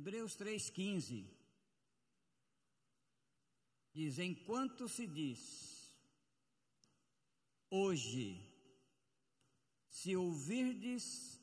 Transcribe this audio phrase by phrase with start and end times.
[0.00, 1.26] Hebreus 3,15
[3.92, 5.92] diz: Enquanto se diz,
[7.68, 8.40] hoje,
[9.90, 11.38] se ouvirdes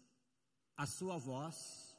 [0.76, 1.96] a sua voz,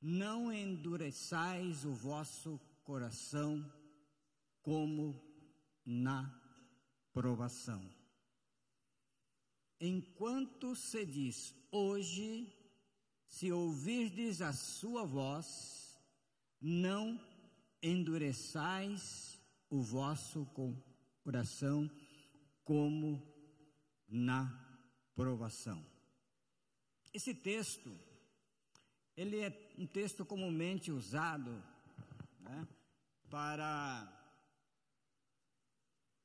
[0.00, 3.72] não endureçais o vosso coração
[4.62, 5.22] como
[5.86, 6.28] na
[7.12, 7.88] provação.
[9.80, 12.57] Enquanto se diz hoje,
[13.28, 15.96] se ouvirdes a sua voz,
[16.60, 17.20] não
[17.82, 19.38] endureçais
[19.70, 20.46] o vosso
[21.22, 21.88] coração
[22.64, 23.22] como
[24.08, 24.42] na
[25.14, 25.84] provação.
[27.12, 27.96] Esse texto,
[29.16, 31.62] ele é um texto comumente usado
[32.40, 32.66] né,
[33.30, 34.10] para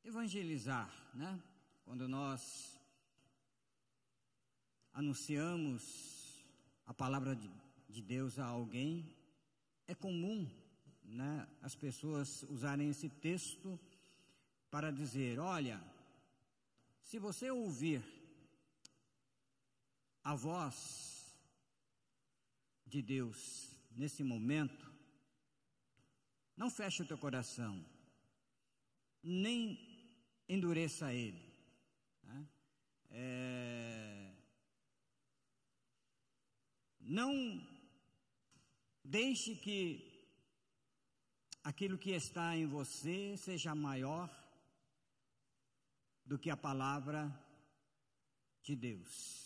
[0.03, 1.41] evangelizar, né?
[1.85, 2.79] Quando nós
[4.93, 6.12] anunciamos
[6.85, 7.49] a palavra de,
[7.89, 9.15] de Deus a alguém,
[9.87, 10.49] é comum
[11.03, 13.79] né, as pessoas usarem esse texto
[14.69, 15.81] para dizer: olha,
[17.03, 18.03] se você ouvir
[20.23, 21.35] a voz
[22.85, 24.91] de Deus nesse momento,
[26.55, 27.83] não feche o teu coração,
[29.21, 29.77] nem
[30.47, 31.53] endureça ele.
[32.23, 32.47] Né?
[33.09, 34.02] É,
[37.03, 37.61] não
[39.03, 40.13] deixe que
[41.63, 44.29] aquilo que está em você seja maior
[46.25, 47.31] do que a palavra
[48.61, 49.43] de Deus.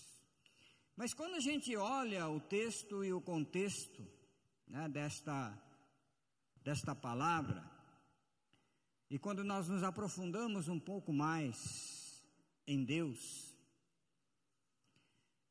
[0.96, 4.06] Mas quando a gente olha o texto e o contexto
[4.68, 5.56] né, desta,
[6.64, 7.64] desta palavra,
[9.10, 12.24] e quando nós nos aprofundamos um pouco mais
[12.66, 13.47] em Deus,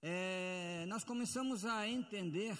[0.08, 2.56] é, nós começamos a entender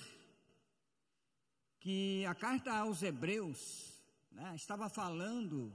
[1.79, 3.93] que a carta aos Hebreus
[4.33, 5.73] né, estava falando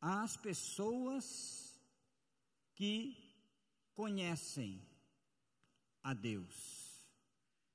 [0.00, 1.78] às pessoas
[2.74, 3.14] que
[3.92, 4.82] conhecem
[6.02, 7.06] a Deus.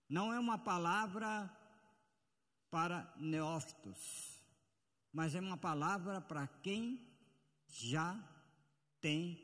[0.09, 1.47] Não é uma palavra
[2.71, 4.41] para neófitos,
[5.13, 6.99] mas é uma palavra para quem
[7.67, 8.19] já
[8.99, 9.39] tem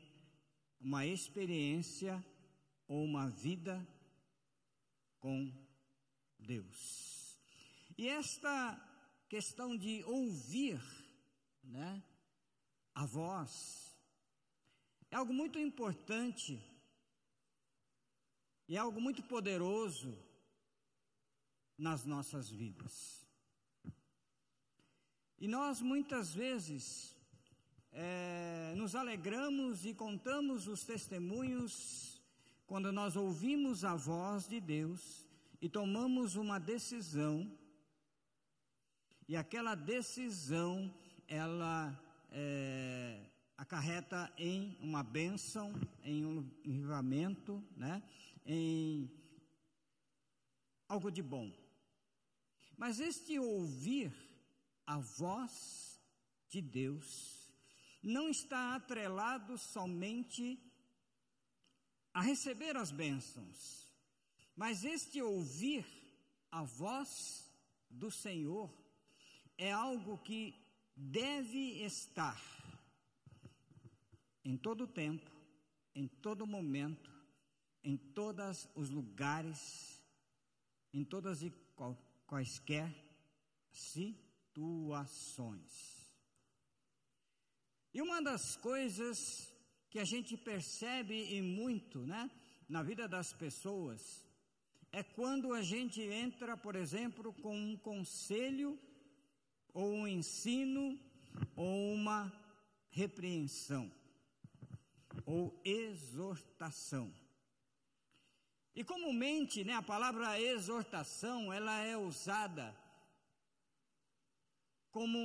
[0.82, 2.33] uma experiência
[2.88, 3.86] ou uma vida
[5.20, 5.52] com
[6.40, 7.40] Deus.
[7.98, 8.80] E esta
[9.30, 10.82] questão de ouvir,
[11.64, 12.04] né,
[12.94, 13.96] a voz,
[15.10, 16.62] é algo muito importante
[18.68, 20.18] e é algo muito poderoso
[21.78, 23.24] nas nossas vidas.
[25.40, 27.16] E nós muitas vezes
[27.92, 32.13] é, nos alegramos e contamos os testemunhos
[32.74, 35.28] quando nós ouvimos a voz de Deus
[35.62, 37.56] e tomamos uma decisão,
[39.28, 40.92] e aquela decisão,
[41.28, 41.96] ela
[42.32, 45.72] é, acarreta em uma bênção,
[46.04, 48.02] em um livramento, né?
[48.44, 49.08] em
[50.90, 51.54] algo de bom.
[52.76, 54.12] Mas este ouvir
[54.88, 56.02] a voz
[56.50, 57.54] de Deus
[58.02, 60.73] não está atrelado somente
[62.14, 63.90] a receber as bênçãos,
[64.56, 65.86] mas este ouvir
[66.52, 67.52] a voz
[67.90, 68.72] do Senhor
[69.58, 70.54] é algo que
[70.96, 72.40] deve estar
[74.46, 75.32] em todo tempo,
[75.96, 77.12] em todo momento,
[77.84, 80.02] em todos os lugares,
[80.94, 81.52] em todas e
[82.28, 82.94] quaisquer
[83.72, 85.14] situações.
[87.94, 89.53] E uma das coisas
[89.94, 92.28] que a gente percebe e muito, né,
[92.68, 94.26] na vida das pessoas,
[94.92, 98.80] é quando a gente entra, por exemplo, com um conselho,
[99.72, 101.00] ou um ensino,
[101.56, 102.34] ou uma
[102.90, 103.92] repreensão,
[105.28, 107.14] ou exortação.
[108.74, 112.76] E comumente, né, a palavra exortação, ela é usada
[114.90, 115.20] como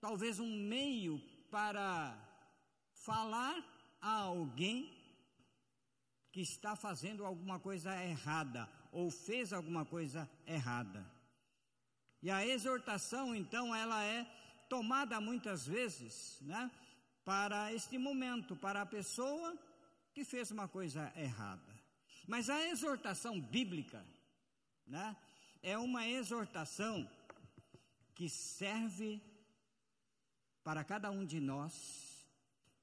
[0.00, 1.18] talvez um meio
[1.50, 2.16] para
[2.92, 3.75] falar
[4.06, 4.96] a alguém
[6.30, 11.04] que está fazendo alguma coisa errada ou fez alguma coisa errada.
[12.22, 14.24] E a exortação, então, ela é
[14.68, 16.70] tomada muitas vezes, né,
[17.24, 19.58] para este momento, para a pessoa
[20.14, 21.74] que fez uma coisa errada.
[22.28, 24.06] Mas a exortação bíblica,
[24.86, 25.16] né,
[25.64, 27.10] é uma exortação
[28.14, 29.20] que serve
[30.62, 32.05] para cada um de nós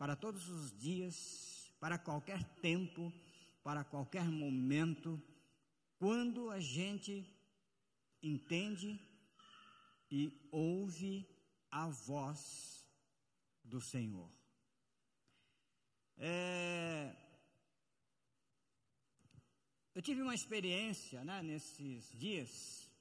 [0.04, 3.10] para todos os dias, para qualquer tempo,
[3.64, 5.18] para qualquer momento,
[5.98, 7.26] quando a gente
[8.22, 9.00] entende
[10.12, 11.26] e ouve
[11.72, 12.86] a voz
[13.64, 14.30] do Senhor.
[16.18, 17.16] É,
[19.96, 22.92] eu tive uma experiência né, nesses dias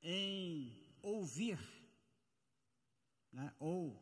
[0.00, 0.72] em
[1.02, 1.58] ouvir
[3.32, 4.01] né, ou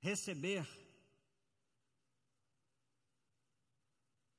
[0.00, 0.66] receber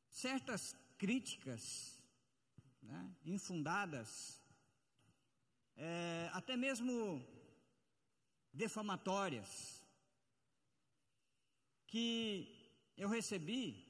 [0.10, 1.98] certas críticas
[2.82, 4.42] né, infundadas,
[5.76, 7.26] é, até mesmo
[8.54, 9.82] defamatórias,
[11.88, 13.90] que eu recebi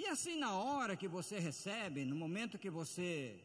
[0.00, 3.44] E assim, na hora que você recebe, no momento que você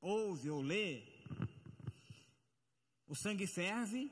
[0.00, 1.15] ouve ou lê,
[3.06, 4.10] o sangue ferve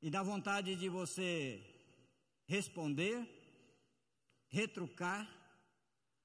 [0.00, 1.62] e dá vontade de você
[2.46, 3.28] responder,
[4.48, 5.28] retrucar,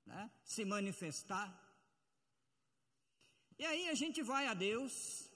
[0.06, 0.32] né?
[0.44, 1.58] se manifestar.
[3.58, 5.30] E aí a gente vai a Deus,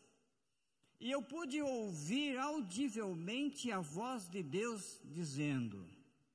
[1.00, 5.88] e eu pude ouvir audivelmente a voz de Deus dizendo: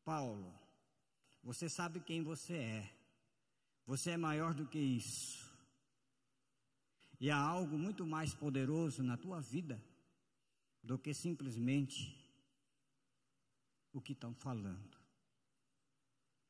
[0.04, 0.54] Paulo,
[1.42, 2.90] você sabe quem você é.
[3.86, 5.49] Você é maior do que isso.
[7.20, 9.80] E há algo muito mais poderoso na tua vida
[10.82, 12.16] do que simplesmente
[13.92, 14.98] o que estão falando.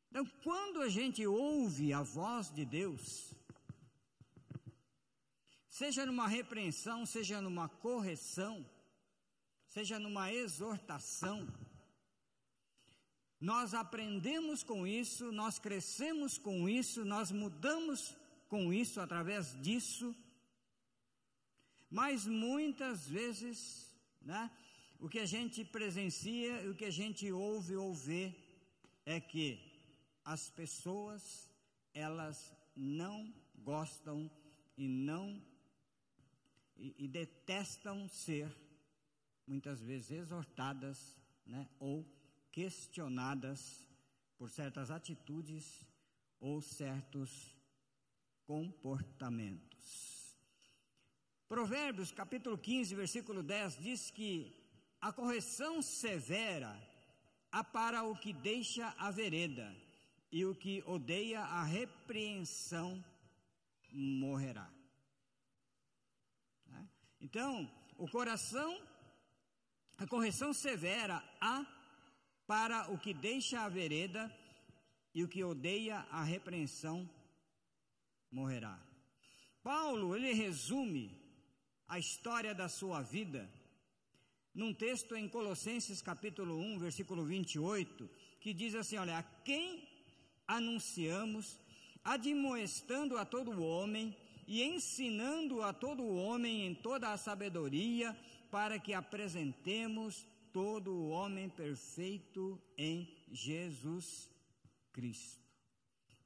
[0.09, 3.35] Então, quando a gente ouve a voz de Deus,
[5.69, 8.65] seja numa repreensão, seja numa correção,
[9.67, 11.49] seja numa exortação,
[13.41, 18.15] nós aprendemos com isso, nós crescemos com isso, nós mudamos
[18.49, 20.15] com isso, através disso.
[21.91, 23.93] Mas muitas vezes,
[24.23, 24.49] né,
[25.01, 28.33] o que a gente presencia o que a gente ouve ou vê
[29.05, 29.59] é que
[30.25, 31.51] as pessoas,
[31.93, 34.31] elas não gostam
[34.77, 35.43] e não
[36.77, 38.49] e, e detestam ser
[39.47, 42.07] muitas vezes exortadas, né, ou
[42.53, 43.87] questionadas
[44.39, 45.85] por certas atitudes
[46.39, 47.55] ou certos
[48.45, 50.20] comportamentos.
[51.51, 54.55] Provérbios capítulo 15, versículo 10 diz que
[55.01, 56.81] a correção severa
[57.51, 59.77] há para o que deixa a vereda,
[60.31, 63.05] e o que odeia a repreensão
[63.91, 64.71] morrerá.
[66.69, 66.89] Né?
[67.21, 67.69] Então,
[67.99, 68.81] o coração,
[69.99, 71.67] a correção severa há
[72.47, 74.33] para o que deixa a vereda
[75.13, 77.11] e o que odeia a repreensão
[78.31, 78.81] morrerá.
[79.65, 81.20] Paulo, ele resume
[81.91, 83.51] a história da sua vida
[84.55, 88.09] num texto em Colossenses capítulo 1, versículo 28,
[88.41, 89.89] que diz assim: Olha, a quem
[90.47, 91.59] anunciamos,
[92.05, 94.17] admoestando a todo homem
[94.47, 98.17] e ensinando a todo homem em toda a sabedoria,
[98.53, 104.31] para que apresentemos todo o homem perfeito em Jesus
[104.93, 105.41] Cristo.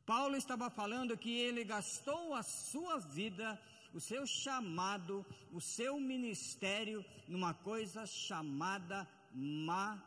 [0.04, 3.58] Paulo estava falando que ele gastou a sua vida,
[3.94, 10.04] o seu chamado, o seu ministério numa coisa chamada maturidade,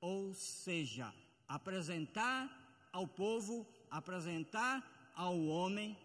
[0.00, 1.14] ou seja,
[1.46, 2.50] apresentar
[2.92, 4.84] ao povo, apresentar
[5.14, 5.96] ao homem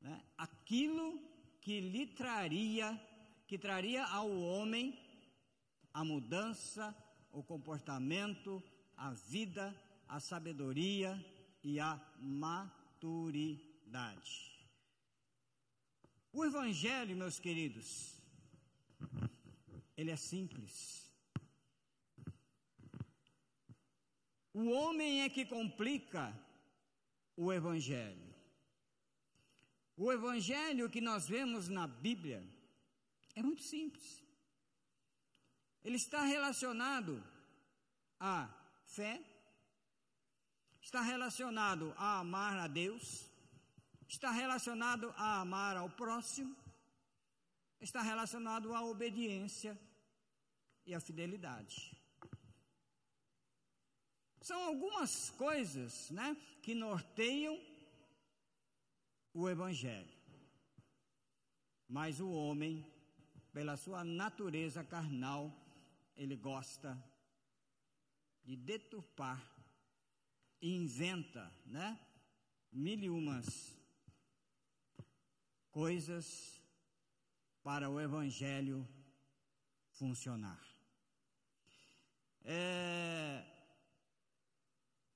[0.00, 1.18] né, aquilo
[1.60, 3.00] que lhe traria
[3.48, 4.96] que traria ao homem
[5.94, 6.94] a mudança,
[7.32, 8.62] o comportamento,
[8.94, 9.74] a vida,
[10.06, 11.18] a sabedoria
[11.64, 13.78] e a maturidade.
[16.32, 18.20] O Evangelho, meus queridos,
[19.96, 21.10] ele é simples.
[24.52, 26.36] O homem é que complica
[27.36, 28.28] o Evangelho.
[29.96, 32.44] O Evangelho que nós vemos na Bíblia
[33.34, 34.24] é muito simples.
[35.84, 37.24] Ele está relacionado
[38.18, 38.48] à
[38.84, 39.22] fé,
[40.80, 43.27] está relacionado a amar a Deus,
[44.08, 46.56] está relacionado a amar ao próximo,
[47.80, 49.78] está relacionado à obediência
[50.86, 51.94] e à fidelidade.
[54.40, 57.60] São algumas coisas, né, que norteiam
[59.34, 60.16] o evangelho.
[61.86, 62.84] Mas o homem
[63.52, 65.52] pela sua natureza carnal,
[66.16, 66.96] ele gosta
[68.44, 69.42] de deturpar
[70.60, 71.98] e inventa, né?
[72.70, 73.77] Mil e umas
[75.70, 76.62] coisas
[77.62, 78.88] para o evangelho
[79.90, 80.62] funcionar.
[82.44, 83.44] É,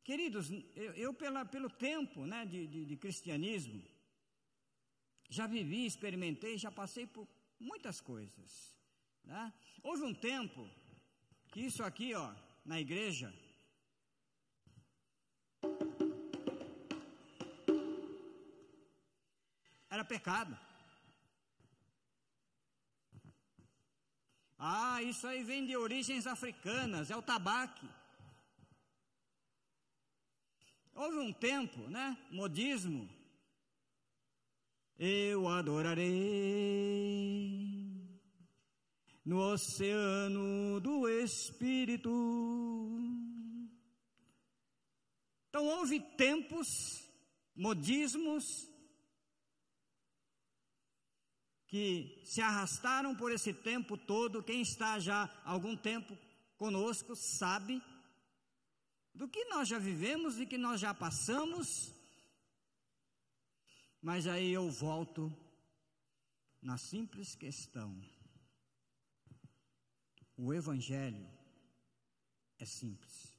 [0.04, 3.82] Queridos, eu, eu pela, pelo tempo né, de, de, de cristianismo,
[5.28, 7.28] já vivi, experimentei, já passei por
[7.59, 8.76] muitas coisas.
[9.23, 9.52] Né?
[9.82, 10.68] Houve um tempo
[11.52, 13.32] que isso aqui, ó, na igreja,
[20.02, 20.59] era pecado.
[24.59, 27.88] Ah, isso aí vem de origens africanas, é o tabaque.
[30.94, 32.16] Houve um tempo, né?
[32.30, 33.09] Modismo.
[34.99, 36.11] Eu adorarei
[39.25, 42.11] no oceano do Espírito.
[45.49, 46.68] Então houve tempos,
[47.56, 48.44] modismos,
[51.73, 54.43] que se arrastaram por esse tempo todo.
[54.43, 56.14] Quem está já há algum tempo
[56.59, 57.83] conosco sabe
[59.14, 61.91] do que nós já vivemos e que nós já passamos.
[64.02, 65.35] Mas aí eu volto
[66.61, 67.99] na simples questão.
[70.37, 71.26] O Evangelho
[72.59, 73.33] é simples.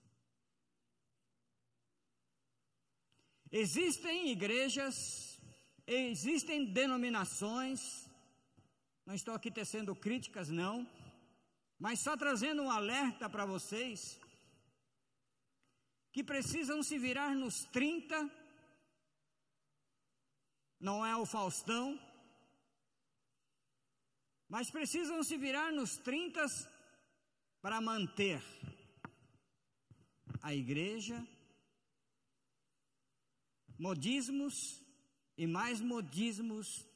[3.51, 5.39] Existem igrejas,
[5.85, 8.11] existem denominações,
[9.05, 10.87] não estou aqui tecendo críticas, não,
[11.77, 14.19] mas só trazendo um alerta para vocês
[16.11, 18.29] que precisam se virar nos 30,
[20.79, 21.99] não é o Faustão,
[24.47, 26.45] mas precisam se virar nos 30
[27.61, 28.41] para manter
[30.41, 31.25] a igreja,
[33.77, 34.81] modismos
[35.37, 36.92] e mais modismos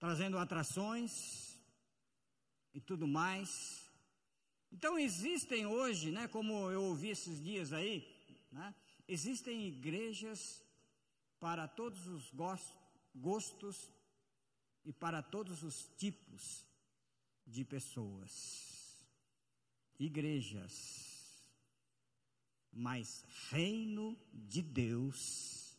[0.00, 1.60] trazendo atrações
[2.74, 3.88] e tudo mais.
[4.72, 8.08] Então existem hoje, né, como eu ouvi esses dias aí,
[8.50, 8.74] né,
[9.06, 10.64] existem igrejas
[11.38, 12.30] para todos os
[13.14, 13.92] gostos
[14.84, 16.64] e para todos os tipos
[17.46, 19.04] de pessoas.
[19.98, 21.44] Igrejas,
[22.72, 25.76] mas reino de Deus,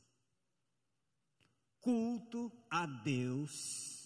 [1.80, 4.01] culto a Deus,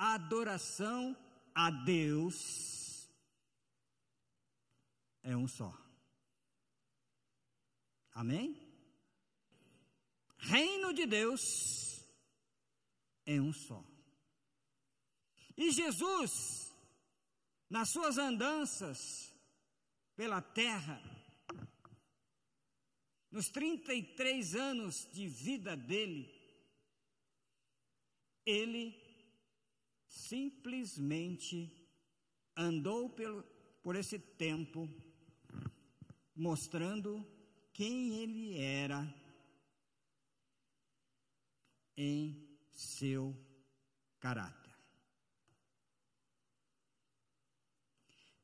[0.00, 1.16] adoração
[1.54, 3.10] a Deus
[5.22, 5.72] é um só.
[8.12, 8.56] Amém?
[10.38, 11.40] Reino de Deus
[13.26, 13.84] é um só.
[15.56, 16.74] E Jesus,
[17.68, 18.98] nas suas andanças
[20.16, 21.00] pela terra,
[23.30, 26.28] nos 33 anos de vida dele,
[28.44, 28.99] ele
[30.10, 31.72] simplesmente
[32.56, 33.44] andou pelo,
[33.80, 34.88] por esse tempo
[36.34, 37.24] mostrando
[37.72, 39.06] quem ele era
[41.96, 43.36] em seu
[44.18, 44.74] caráter.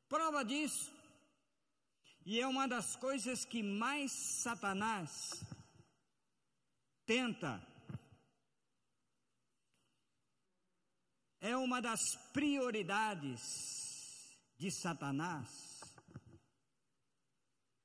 [0.07, 0.93] Prova disso,
[2.25, 5.43] e é uma das coisas que mais Satanás
[7.05, 7.61] tenta
[11.39, 13.41] é uma das prioridades
[14.57, 15.77] de Satanás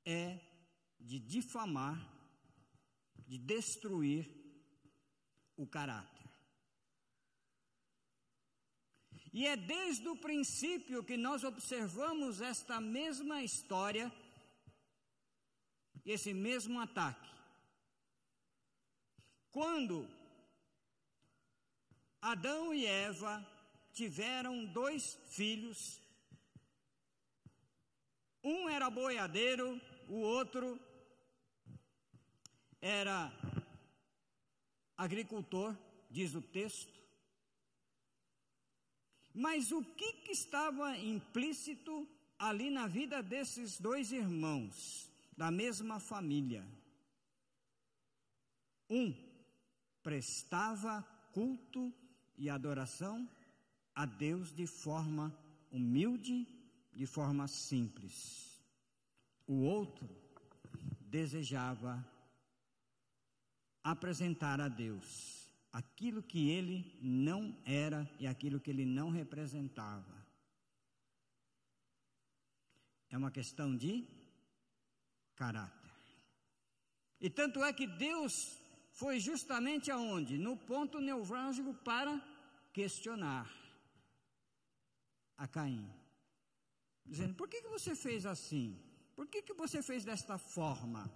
[0.05, 0.39] é
[0.99, 1.97] de difamar,
[3.27, 4.29] de destruir
[5.55, 6.23] o caráter.
[9.31, 14.11] E é desde o princípio que nós observamos esta mesma história,
[16.05, 17.31] esse mesmo ataque.
[19.49, 20.07] Quando
[22.23, 23.45] Adão e Eva
[23.91, 26.01] tiveram dois filhos.
[28.41, 30.79] Um era boiadeiro, o outro
[32.79, 33.29] era
[34.95, 35.77] agricultor,
[36.09, 36.97] diz o texto.
[39.33, 42.07] Mas o que, que estava implícito
[42.39, 46.65] ali na vida desses dois irmãos, da mesma família?
[48.89, 49.13] Um
[50.01, 51.01] prestava
[51.33, 51.93] culto
[52.37, 53.29] e adoração
[53.95, 55.35] a Deus de forma
[55.71, 56.47] humilde,
[56.91, 58.61] de forma simples.
[59.47, 60.09] O outro
[61.01, 62.03] desejava
[63.83, 70.23] apresentar a Deus aquilo que ele não era e aquilo que ele não representava.
[73.09, 74.07] É uma questão de
[75.35, 75.91] caráter.
[77.19, 78.59] E tanto é que Deus
[78.93, 80.37] foi justamente aonde?
[80.37, 82.13] No ponto nevrálgico para
[82.71, 83.47] questionar
[85.37, 85.87] a Caim.
[87.05, 88.79] Dizendo, por que, que você fez assim?
[89.15, 91.11] Por que, que você fez desta forma?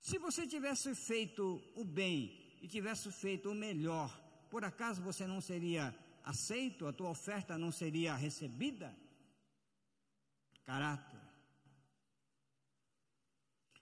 [0.00, 4.10] Se você tivesse feito o bem e tivesse feito o melhor,
[4.50, 5.94] por acaso você não seria
[6.24, 8.96] aceito, a tua oferta não seria recebida?
[10.64, 11.20] Caráter.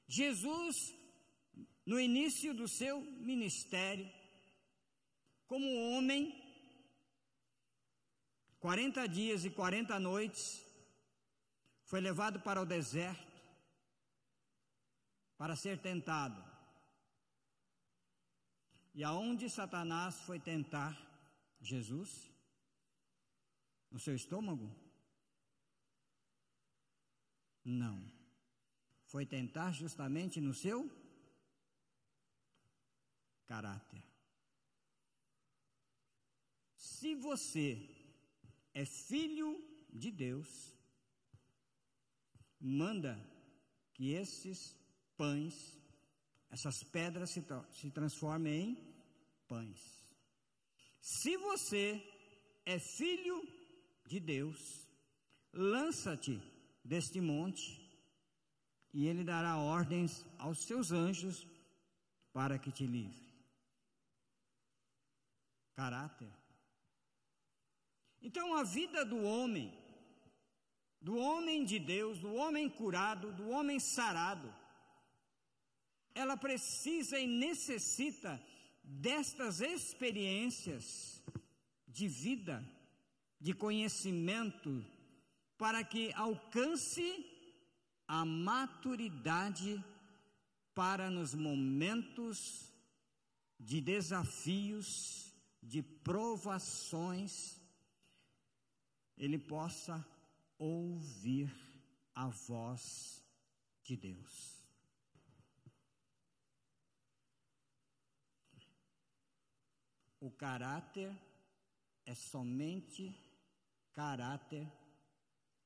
[0.06, 0.76] Jesus,
[1.86, 4.10] no início do seu ministério,
[5.46, 6.42] como homem,
[8.58, 10.64] 40 dias e 40 noites,
[11.84, 13.32] foi levado para o deserto
[15.36, 16.42] para ser tentado.
[18.94, 20.96] E aonde Satanás foi tentar
[21.60, 22.30] Jesus?
[23.90, 24.74] No seu estômago?
[27.64, 28.10] Não.
[29.06, 31.03] Foi tentar justamente no seu
[33.46, 34.02] caráter.
[36.76, 37.88] Se você
[38.72, 40.48] é filho de Deus,
[42.60, 43.14] manda
[43.94, 44.58] que esses
[45.16, 45.54] pães,
[46.50, 47.44] essas pedras se,
[47.80, 48.94] se transformem em
[49.46, 49.80] pães.
[51.00, 52.02] Se você
[52.64, 53.42] é filho
[54.06, 54.58] de Deus,
[55.52, 56.40] lança-te
[56.84, 57.84] deste monte
[58.92, 61.46] e ele dará ordens aos seus anjos
[62.32, 63.23] para que te livre.
[65.74, 66.32] Caráter.
[68.22, 69.72] Então a vida do homem,
[71.00, 74.52] do homem de Deus, do homem curado, do homem sarado,
[76.14, 78.40] ela precisa e necessita
[78.82, 81.22] destas experiências
[81.86, 82.64] de vida,
[83.40, 84.84] de conhecimento,
[85.58, 87.26] para que alcance
[88.06, 89.82] a maturidade
[90.74, 92.72] para nos momentos
[93.58, 95.23] de desafios,
[95.64, 97.60] de provações,
[99.16, 100.06] ele possa
[100.58, 101.50] ouvir
[102.14, 103.24] a voz
[103.82, 104.54] de Deus.
[110.20, 111.14] O caráter
[112.06, 113.14] é somente
[113.92, 114.70] caráter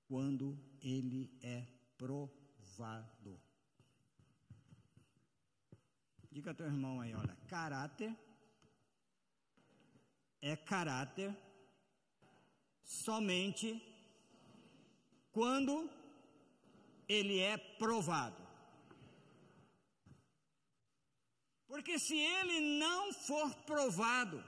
[0.07, 3.41] quando ele é provado.
[6.31, 8.17] Diga teu irmão aí, olha, caráter
[10.41, 11.37] é caráter
[12.83, 13.83] somente
[15.33, 15.91] quando
[17.09, 18.49] ele é provado.
[21.67, 24.43] Porque se ele não for provado,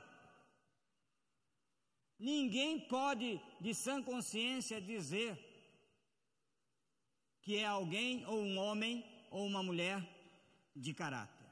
[2.19, 5.39] ninguém pode, de sã consciência, dizer
[7.43, 10.03] que é alguém, ou um homem, ou uma mulher
[10.75, 11.47] de caráter.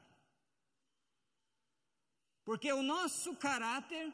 [2.43, 4.11] Porque o nosso caráter,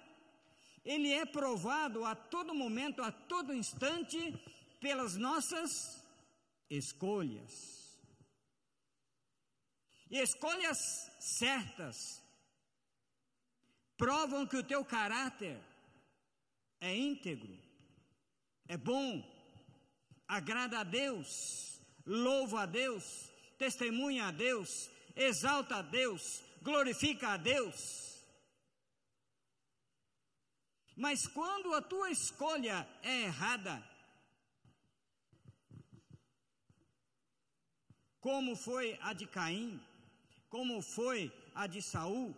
[0.86, 4.34] ele é provado a todo momento, a todo instante,
[4.80, 6.06] pelas nossas
[6.70, 8.00] escolhas.
[10.12, 12.22] E escolhas certas
[13.98, 15.60] provam que o teu caráter
[16.80, 17.58] é íntegro,
[18.68, 19.24] é bom,
[20.28, 28.05] agrada a Deus, louva a Deus, testemunha a Deus, exalta a Deus, glorifica a Deus.
[30.96, 33.84] Mas quando a tua escolha é errada,
[38.22, 39.80] como foi a de Caim,
[40.50, 42.34] como foi a de Saul,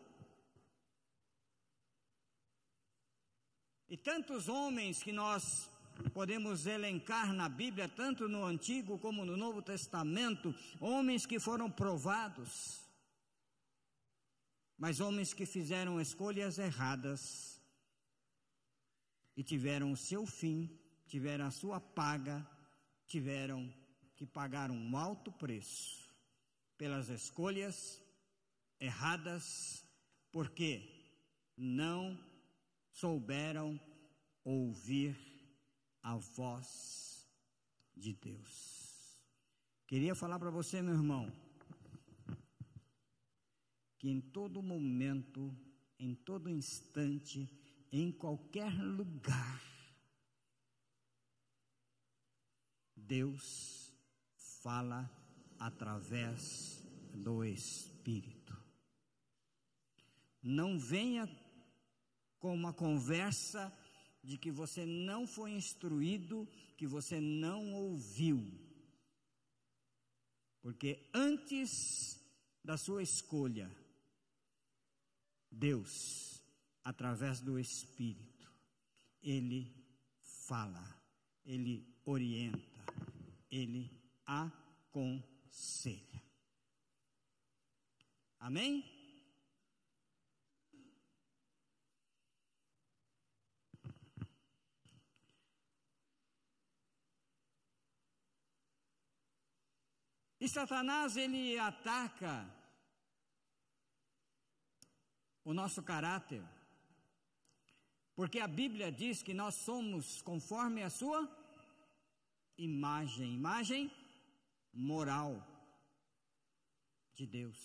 [3.88, 5.70] e tantos homens que nós
[6.13, 12.82] podemos elencar na Bíblia, tanto no Antigo como no Novo Testamento, homens que foram provados,
[14.78, 17.57] mas homens que fizeram escolhas erradas
[19.38, 20.67] e tiveram o seu fim,
[21.06, 22.45] tiveram a sua paga,
[23.06, 23.71] tiveram
[24.15, 26.12] que pagar um alto preço
[26.76, 28.02] pelas escolhas
[28.80, 29.86] erradas,
[30.32, 30.82] porque
[31.56, 32.17] não
[32.91, 33.80] souberam
[34.43, 35.15] ouvir
[36.02, 37.30] a voz
[37.95, 39.21] de Deus.
[39.86, 41.32] Queria falar para você, meu irmão,
[44.00, 45.56] que em todo momento,
[46.00, 47.47] em todo instante,
[47.91, 49.62] em qualquer lugar,
[52.95, 53.93] Deus
[54.62, 55.10] fala
[55.60, 58.56] através do Espírito.
[60.41, 61.28] Não venha
[62.39, 63.73] com uma conversa
[64.23, 66.47] de que você não foi instruído,
[66.78, 68.43] que você não ouviu.
[70.62, 72.21] Porque antes
[72.63, 73.71] da sua escolha,
[75.50, 76.37] Deus
[76.88, 78.50] através do Espírito.
[79.21, 79.76] Ele
[80.47, 80.82] fala,
[81.43, 82.86] ele orienta,
[83.52, 83.91] ele
[84.26, 86.23] aconselha.
[88.39, 88.86] Amém?
[100.39, 102.50] E Satanás ele ataca
[105.43, 106.41] o nosso caráter,
[108.17, 111.19] porque a Bíblia diz que nós somos conforme a sua
[112.58, 113.91] imagem, imagem
[114.73, 115.32] moral
[117.13, 117.60] de Deus.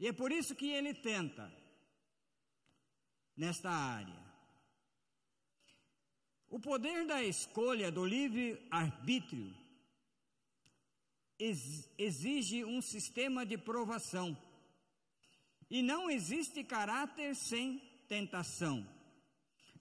[0.00, 1.52] E é por isso que ele tenta
[3.36, 4.22] nesta área.
[6.48, 9.54] O poder da escolha do livre arbítrio
[11.98, 14.34] exige um sistema de provação.
[15.72, 18.86] E não existe caráter sem tentação.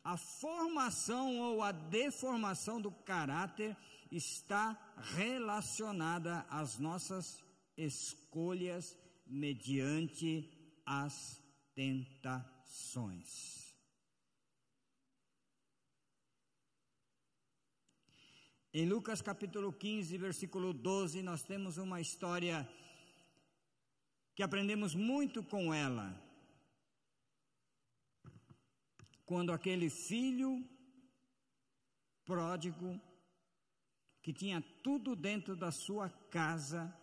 [0.02, 3.76] A formação ou a deformação do caráter
[4.10, 4.80] está
[5.18, 7.44] relacionada às nossas
[7.76, 10.50] escolhas mediante
[10.86, 11.44] as
[11.76, 13.76] tentações.
[18.74, 22.66] Em Lucas capítulo 15, versículo 12, nós temos uma história
[24.36, 26.16] que aprendemos muito com ela.
[29.26, 30.68] Quando aquele filho
[32.26, 33.00] pródigo,
[34.22, 36.96] que tinha tudo dentro da sua casa,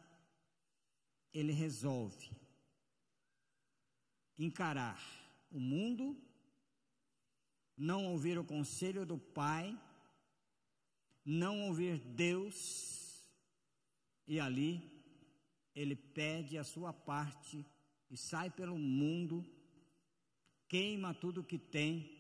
[1.33, 2.31] ele resolve
[4.39, 5.03] encarar
[5.51, 6.17] o mundo,
[7.77, 9.77] não ouvir o conselho do pai,
[11.25, 13.29] não ouvir Deus,
[14.27, 14.98] e ali
[15.75, 17.65] ele pede a sua parte
[18.11, 19.45] e sai pelo mundo,
[20.69, 22.19] queima tudo que tem,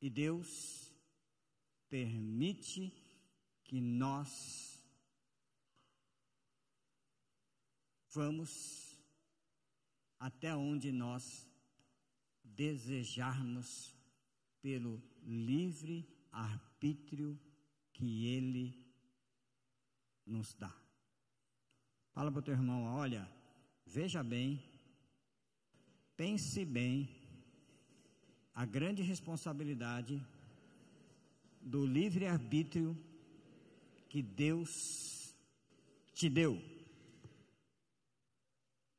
[0.00, 0.92] e Deus
[1.88, 2.92] permite
[3.64, 4.82] que nós
[8.10, 8.96] vamos
[10.18, 11.48] até onde nós
[12.42, 13.94] desejarmos
[14.60, 17.38] pelo livre arbítrio
[17.92, 18.86] que Ele
[20.26, 20.87] nos dá.
[22.18, 23.30] Fala para o teu irmão, olha,
[23.86, 24.60] veja bem,
[26.16, 27.08] pense bem
[28.52, 30.20] a grande responsabilidade
[31.60, 32.98] do livre-arbítrio
[34.08, 35.32] que Deus
[36.12, 36.60] te deu.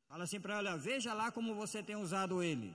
[0.08, 2.74] Fala assim para ela, veja lá como você tem usado ele.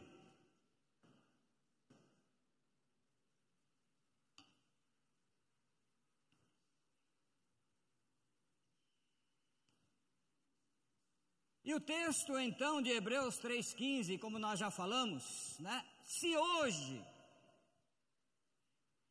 [11.65, 15.83] E o texto então de Hebreus 3,15, como nós já falamos, né?
[16.03, 17.03] Se hoje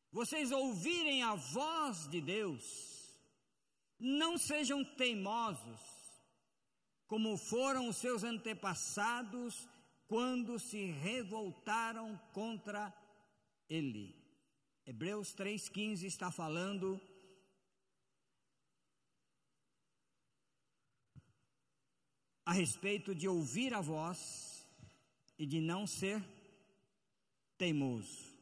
[0.09, 2.63] vocês ouvirem a voz de Deus,
[3.99, 5.81] não sejam teimosos,
[7.07, 9.67] como foram os seus antepassados
[10.07, 12.93] quando se revoltaram contra
[13.67, 14.15] Ele.
[14.85, 17.01] Hebreus 3,15 está falando
[22.45, 24.65] a respeito de ouvir a voz
[25.37, 26.23] e de não ser
[27.57, 28.35] teimoso.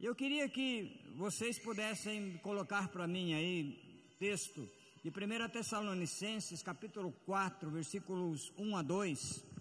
[0.00, 4.68] Eu queria que vocês pudessem colocar para mim aí texto
[5.02, 9.51] de 1 Tessalonicenses, capítulo 4, versículos 1 a 2.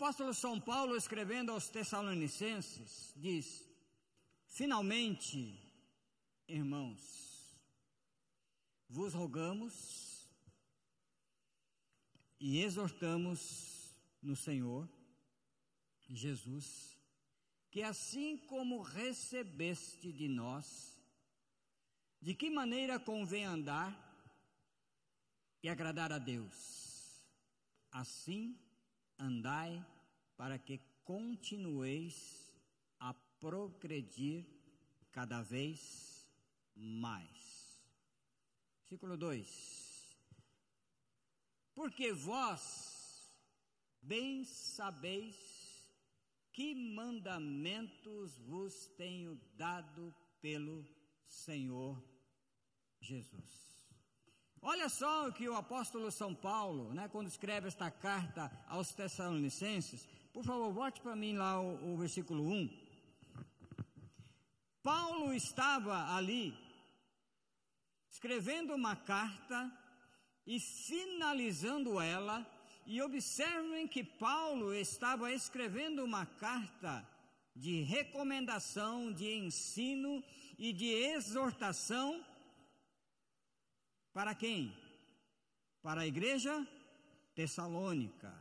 [0.00, 3.68] Apóstolo São Paulo, escrevendo aos Tessalonicenses, diz:
[4.46, 5.60] Finalmente,
[6.48, 7.60] irmãos,
[8.88, 10.26] vos rogamos
[12.40, 14.88] e exortamos no Senhor
[16.08, 16.96] Jesus,
[17.70, 20.98] que assim como recebeste de nós,
[22.22, 23.92] de que maneira convém andar
[25.62, 27.22] e agradar a Deus,
[27.92, 28.58] assim
[29.20, 29.84] andai
[30.36, 32.56] para que continueis
[32.98, 34.46] a progredir
[35.12, 36.26] cada vez
[36.74, 37.84] mais.
[38.80, 40.16] Versículo 2:
[41.74, 43.30] Porque vós
[44.02, 45.36] bem sabeis
[46.52, 50.86] que mandamentos vos tenho dado pelo
[51.26, 52.02] Senhor
[53.00, 53.79] Jesus.
[54.62, 60.06] Olha só o que o apóstolo São Paulo, né, quando escreve esta carta aos Tessalonicenses,
[60.34, 62.68] por favor, volte para mim lá o, o versículo 1.
[64.82, 66.54] Paulo estava ali
[68.10, 69.72] escrevendo uma carta
[70.46, 72.46] e finalizando ela,
[72.84, 77.06] e observem que Paulo estava escrevendo uma carta
[77.54, 80.22] de recomendação, de ensino
[80.58, 82.22] e de exortação
[84.12, 84.76] para quem?
[85.82, 86.66] Para a igreja
[87.34, 88.32] tessalônica.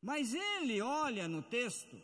[0.00, 2.00] Mas ele olha no texto,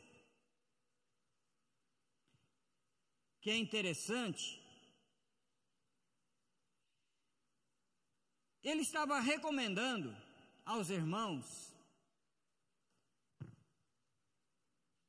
[3.41, 4.63] que é interessante,
[8.63, 10.15] ele estava recomendando
[10.65, 11.73] aos irmãos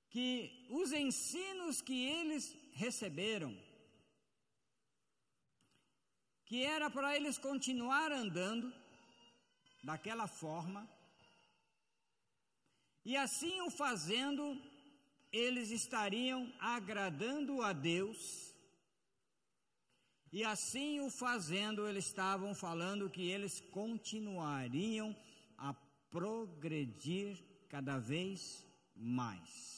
[0.09, 3.55] que os ensinos que eles receberam,
[6.49, 8.73] que era para eles continuar andando
[9.83, 10.89] daquela forma,
[13.05, 14.59] e assim o fazendo,
[15.31, 18.51] eles estariam agradando a Deus,
[20.31, 25.15] e assim o fazendo, eles estavam falando que eles continuariam
[25.55, 25.75] a
[26.09, 27.37] progredir
[27.69, 29.69] cada vez mais.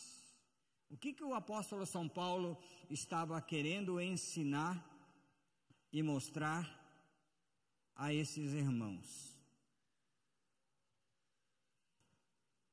[0.90, 2.58] O que, que o apóstolo São Paulo
[2.90, 4.91] estava querendo ensinar
[5.92, 6.80] e mostrar
[7.96, 9.36] a esses irmãos?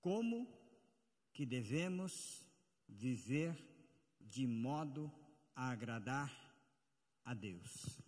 [0.00, 0.46] Como
[1.32, 2.44] que devemos
[2.88, 3.56] viver
[4.20, 5.12] de modo
[5.54, 6.32] a agradar
[7.24, 8.00] a Deus.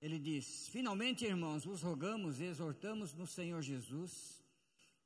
[0.00, 4.44] Ele diz: Finalmente, irmãos, vos rogamos e exortamos no Senhor Jesus,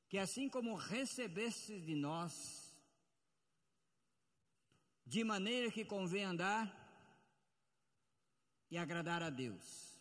[0.09, 2.62] que assim como recebestes de nós,
[5.07, 6.65] de maneira que convém andar
[8.71, 10.01] e agradar a Deus.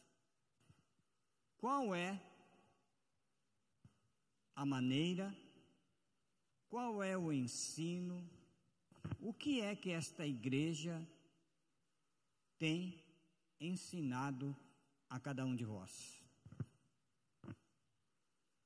[1.58, 2.20] Qual é
[4.56, 5.36] a maneira,
[6.70, 8.30] qual é o ensino,
[9.20, 11.06] o que é que esta igreja
[12.58, 13.04] tem
[13.60, 14.56] ensinado
[15.10, 16.24] a cada um de vós.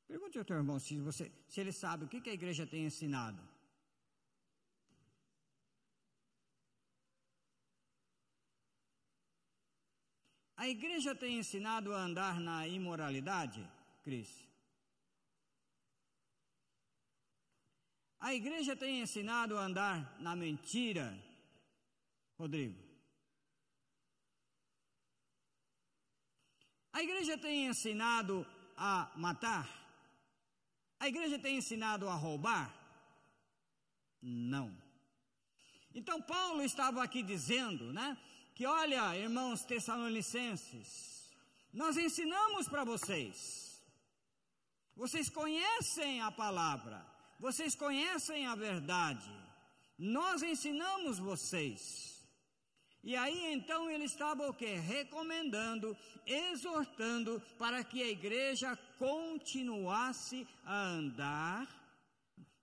[0.08, 2.86] Pergunte ao teu irmão se, você, se ele sabe o que, que a igreja tem
[2.86, 3.41] ensinado.
[10.58, 13.68] A igreja tem ensinado a andar na imoralidade,
[14.04, 14.30] Cris?
[18.20, 21.15] A igreja tem ensinado a andar na mentira,
[22.39, 22.82] Rodrigo?
[26.94, 29.70] A igreja tem ensinado a matar?
[30.98, 32.74] A igreja tem ensinado a roubar?
[34.22, 34.76] Não.
[35.94, 38.18] Então Paulo estava aqui dizendo, né,
[38.56, 41.30] que olha, irmãos tessalonicenses,
[41.74, 43.38] nós ensinamos para vocês.
[44.96, 47.06] Vocês conhecem a palavra,
[47.38, 49.30] vocês conhecem a verdade.
[49.98, 52.26] Nós ensinamos vocês.
[53.04, 54.74] E aí então ele estava o que?
[54.74, 61.68] Recomendando, exortando para que a igreja continuasse a andar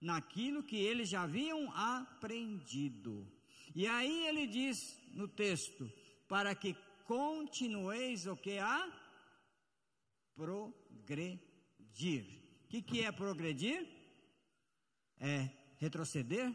[0.01, 3.31] naquilo que eles já haviam aprendido.
[3.75, 5.91] E aí ele diz no texto,
[6.29, 8.91] para que continueis o que a
[10.35, 11.41] progredir.
[12.65, 13.87] O que, que é progredir?
[15.19, 16.53] É retroceder?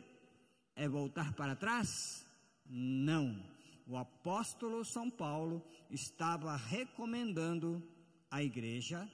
[0.76, 2.26] É voltar para trás?
[2.66, 7.82] Não o apóstolo São Paulo estava recomendando
[8.30, 9.10] à igreja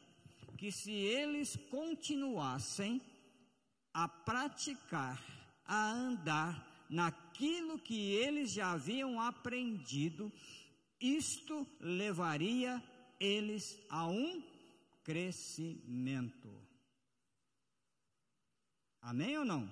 [0.57, 2.99] que se eles continuassem
[3.93, 5.23] a praticar,
[5.65, 6.85] a andar
[7.33, 10.31] naquilo que eles já haviam aprendido,
[10.99, 12.81] isto levaria
[13.19, 14.43] eles a um
[15.03, 16.49] crescimento.
[19.01, 19.67] Amém ou não?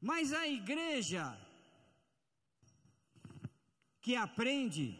[0.00, 1.38] Mas a igreja
[4.00, 4.98] que aprende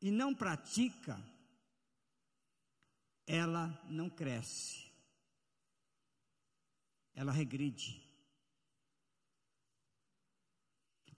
[0.00, 1.18] e não pratica,
[3.26, 4.86] ela não cresce,
[7.14, 8.07] ela regride.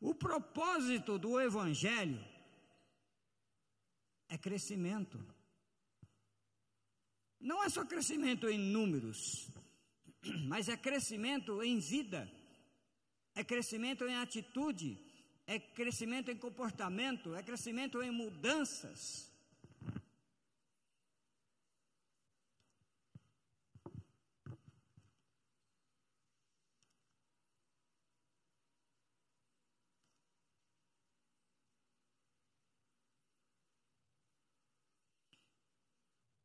[0.01, 2.25] O propósito do Evangelho
[4.29, 5.19] é crescimento.
[7.39, 9.51] Não é só crescimento em números,
[10.49, 12.31] mas é crescimento em vida,
[13.35, 14.99] é crescimento em atitude,
[15.47, 19.30] é crescimento em comportamento, é crescimento em mudanças.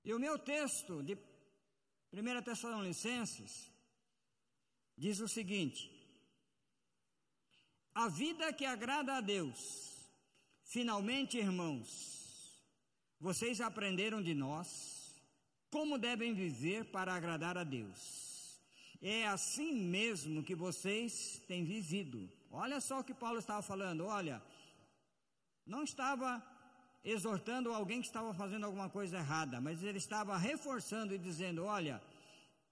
[0.06, 1.18] E o meu texto de
[2.14, 3.72] 1 Tessalonicenses
[4.96, 5.92] diz o seguinte:
[7.94, 9.60] A vida que agrada a Deus,
[10.64, 12.64] finalmente, irmãos,
[13.20, 14.70] vocês aprenderam de nós
[15.72, 18.62] como devem viver para agradar a Deus.
[19.02, 22.32] É assim mesmo que vocês têm vivido.
[22.52, 24.42] Olha só o que Paulo estava falando, olha,
[25.66, 26.42] não estava
[27.06, 32.02] exortando alguém que estava fazendo alguma coisa errada, mas ele estava reforçando e dizendo: olha,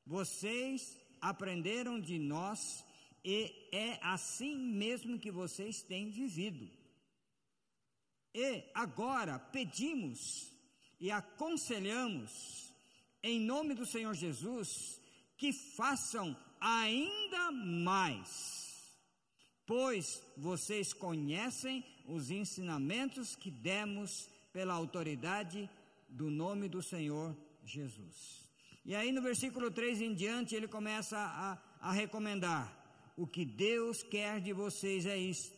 [0.05, 2.83] vocês aprenderam de nós
[3.23, 6.67] e é assim mesmo que vocês têm vivido.
[8.33, 10.51] E agora pedimos
[10.99, 12.73] e aconselhamos,
[13.21, 14.99] em nome do Senhor Jesus,
[15.37, 18.97] que façam ainda mais,
[19.65, 25.69] pois vocês conhecem os ensinamentos que demos pela autoridade
[26.09, 27.35] do nome do Senhor
[27.65, 28.43] Jesus.
[28.85, 32.71] E aí no versículo 3 em diante ele começa a, a recomendar:
[33.15, 35.57] o que Deus quer de vocês é isto,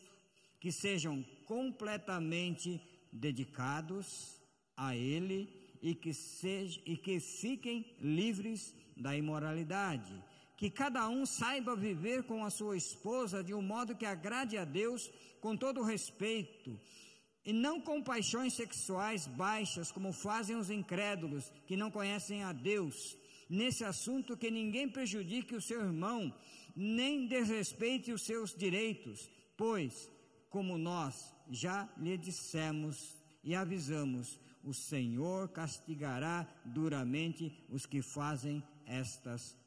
[0.59, 2.81] que sejam completamente
[3.11, 4.39] dedicados
[4.75, 5.49] a Ele
[5.81, 10.13] e que, sejam, e que fiquem livres da imoralidade
[10.57, 14.63] que cada um saiba viver com a sua esposa de um modo que agrade a
[14.63, 16.79] Deus com todo respeito,
[17.43, 23.15] e não com paixões sexuais baixas, como fazem os incrédulos que não conhecem a Deus.
[23.47, 26.33] Nesse assunto, que ninguém prejudique o seu irmão,
[26.75, 30.09] nem desrespeite os seus direitos, pois,
[30.49, 39.51] como nós já lhe dissemos e avisamos, o Senhor castigará duramente os que fazem estas
[39.51, 39.64] coisas.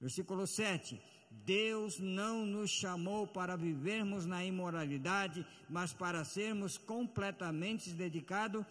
[0.00, 8.64] Versículo 7: Deus não nos chamou para vivermos na imoralidade, mas para sermos completamente dedicados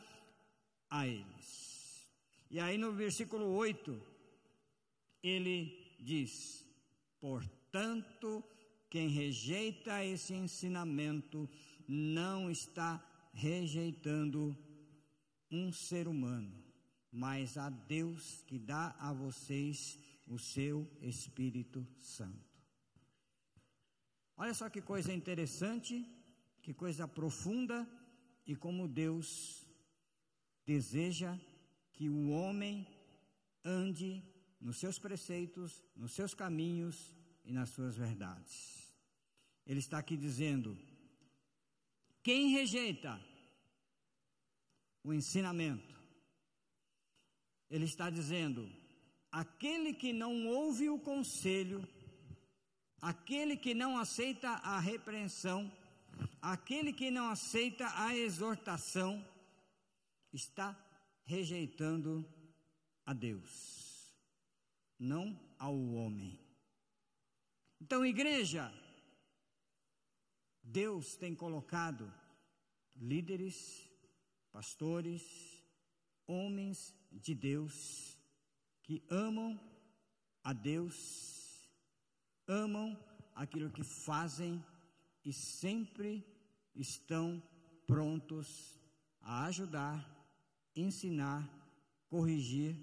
[0.89, 2.09] a eles.
[2.51, 4.01] E aí no versículo 8,
[5.23, 6.65] ele diz:
[7.19, 8.43] Portanto,
[8.89, 11.49] quem rejeita esse ensinamento
[11.87, 14.57] não está rejeitando
[15.51, 16.51] um ser humano,
[17.11, 19.99] mas a Deus que dá a vocês
[20.29, 22.47] o seu Espírito Santo.
[24.37, 26.05] Olha só que coisa interessante,
[26.61, 27.85] que coisa profunda
[28.45, 29.67] e como Deus
[30.65, 31.37] deseja
[31.91, 32.87] que o homem
[33.65, 34.23] ande
[34.61, 38.95] nos seus preceitos, nos seus caminhos e nas suas verdades.
[39.65, 40.77] Ele está aqui dizendo:
[42.21, 43.19] quem rejeita
[45.03, 45.99] o ensinamento,
[47.69, 48.69] ele está dizendo,
[49.31, 51.87] aquele que não ouve o conselho,
[53.01, 55.71] aquele que não aceita a repreensão,
[56.41, 59.25] aquele que não aceita a exortação,
[60.33, 60.77] está
[61.25, 62.25] rejeitando
[63.05, 64.15] a Deus,
[64.97, 66.39] não ao homem.
[67.81, 68.71] Então, igreja,
[70.61, 72.11] Deus tem colocado
[72.95, 73.89] líderes,
[74.51, 75.63] pastores,
[76.27, 78.18] homens de Deus,
[78.89, 79.59] que amam
[80.43, 81.69] a Deus,
[82.47, 82.97] amam
[83.35, 84.65] aquilo que fazem
[85.23, 86.25] e sempre
[86.73, 87.39] estão
[87.85, 88.47] prontos
[89.21, 90.03] a ajudar,
[90.75, 91.47] ensinar,
[92.09, 92.75] corrigir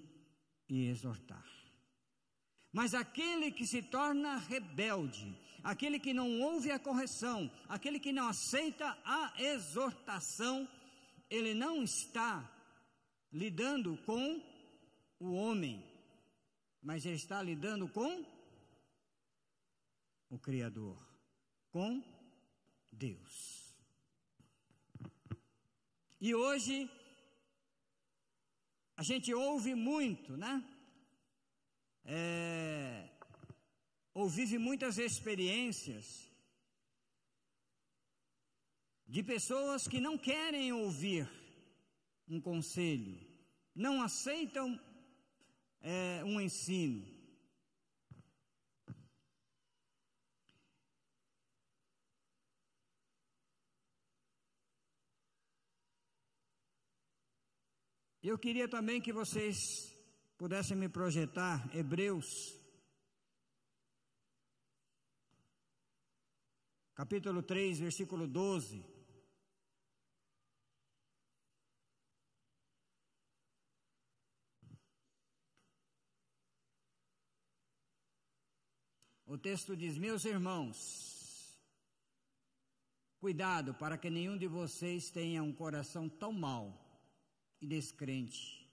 [0.69, 1.45] e exortar.
[2.71, 8.29] Mas aquele que se torna rebelde, aquele que não ouve a correção, aquele que não
[8.29, 10.69] aceita a exortação,
[11.29, 12.49] ele não está
[13.29, 14.41] lidando com
[15.19, 15.83] o homem,
[16.87, 18.11] mas está lidando com
[20.29, 20.97] o Criador,
[21.69, 22.01] com
[22.89, 23.75] Deus.
[26.21, 26.89] E hoje,
[28.95, 30.53] a gente ouve muito, né?
[32.05, 33.09] É,
[34.13, 36.31] ou vive muitas experiências
[39.05, 41.29] de pessoas que não querem ouvir
[42.29, 43.19] um conselho,
[43.75, 44.79] não aceitam
[45.81, 47.17] é, um ensino.
[58.21, 59.57] Eu queria também que vocês
[60.37, 62.25] pudessem me projetar Hebreus,
[66.93, 68.96] capítulo 3, versículo 12.
[79.37, 81.55] O texto diz: Meus irmãos,
[83.19, 86.65] cuidado para que nenhum de vocês tenha um coração tão mau
[87.61, 88.67] e descrente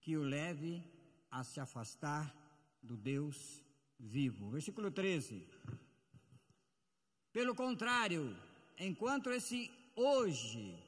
[0.00, 0.82] que o leve
[1.30, 2.34] a se afastar
[2.82, 3.62] do Deus
[4.00, 4.48] vivo.
[4.52, 5.46] Versículo 13.
[7.30, 8.34] Pelo contrário,
[8.78, 10.82] enquanto esse hoje,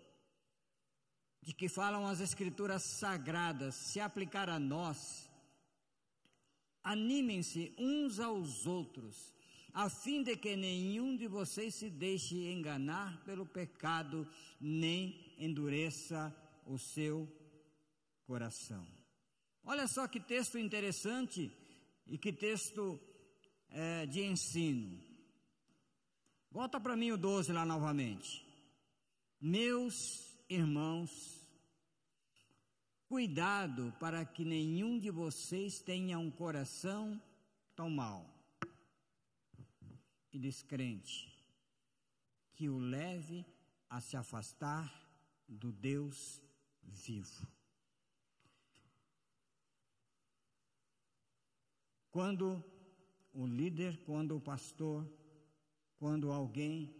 [1.43, 5.28] de que falam as Escrituras sagradas, se aplicar a nós,
[6.83, 9.35] animem-se uns aos outros,
[9.73, 14.27] a fim de que nenhum de vocês se deixe enganar pelo pecado,
[14.61, 16.35] nem endureça
[16.67, 17.29] o seu
[18.25, 18.87] coração.
[19.65, 21.53] Olha só que texto interessante
[22.07, 22.99] e que texto
[23.71, 24.99] é, de ensino.
[26.51, 28.45] Volta para mim o 12 lá novamente.
[29.41, 29.95] Meus
[30.49, 31.38] irmãos,
[33.09, 37.21] cuidado para que nenhum de vocês tenha um coração
[37.75, 38.23] tão mau
[40.31, 41.35] e descrente,
[42.55, 43.47] que o leve
[43.89, 44.93] a se afastar
[45.49, 46.43] do Deus
[46.83, 47.49] vivo.
[52.11, 52.63] Quando
[53.33, 55.11] o líder, quando o pastor,
[55.97, 56.95] quando alguém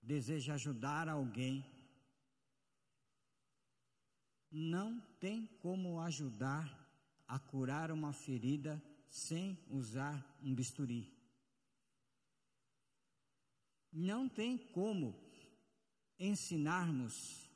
[0.00, 1.64] deseja ajudar alguém,
[4.50, 6.66] não tem como ajudar
[7.26, 11.12] a curar uma ferida sem usar um bisturi.
[13.92, 15.14] Não tem como
[16.18, 17.48] ensinarmos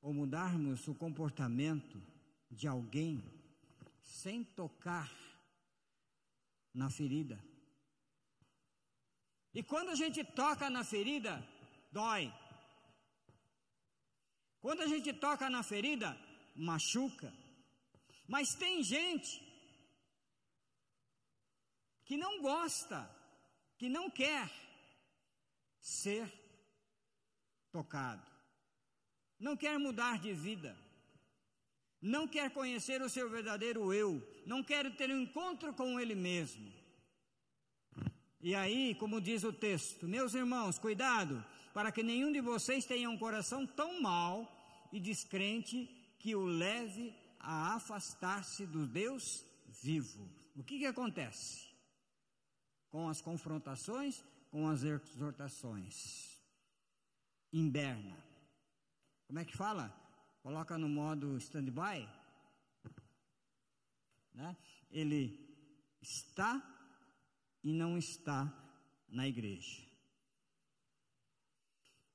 [0.00, 2.02] ou mudarmos o comportamento
[2.50, 3.22] de alguém
[4.02, 5.10] sem tocar
[6.74, 7.42] na ferida.
[9.54, 11.46] E quando a gente toca na ferida,
[11.90, 12.32] dói.
[14.62, 16.16] Quando a gente toca na ferida,
[16.54, 17.34] machuca.
[18.28, 19.42] Mas tem gente
[22.04, 23.10] que não gosta,
[23.76, 24.48] que não quer
[25.80, 26.32] ser
[27.72, 28.24] tocado,
[29.38, 30.78] não quer mudar de vida,
[32.00, 34.10] não quer conhecer o seu verdadeiro eu,
[34.46, 36.72] não quer ter um encontro com ele mesmo.
[38.40, 43.08] E aí, como diz o texto, meus irmãos, cuidado, para que nenhum de vocês tenha
[43.08, 44.50] um coração tão mau
[44.92, 45.86] e descrente
[46.18, 49.44] que o leve a afastar-se do Deus
[49.82, 50.28] vivo.
[50.54, 51.66] O que, que acontece?
[52.90, 56.40] Com as confrontações, com as exortações.
[57.52, 58.16] Inverna.
[59.26, 59.90] Como é que fala?
[60.42, 62.08] Coloca no modo stand-by.
[64.34, 64.56] Né?
[64.90, 65.38] Ele
[66.00, 66.62] está
[67.62, 68.52] e não está
[69.08, 69.91] na igreja.